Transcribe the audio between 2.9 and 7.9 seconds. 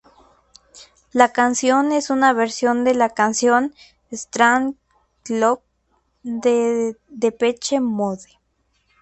la canción 'Strangelove' de Depeche